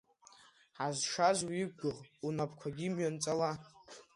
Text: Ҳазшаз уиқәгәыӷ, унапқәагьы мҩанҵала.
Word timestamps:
Ҳазшаз 0.77 1.39
уиқәгәыӷ, 1.47 1.97
унапқәагьы 2.27 2.87
мҩанҵала. 2.93 3.51